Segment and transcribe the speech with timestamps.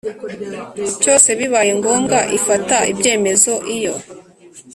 [1.01, 3.95] cyose bibaye ngombwa Ifata ibyemezo iyo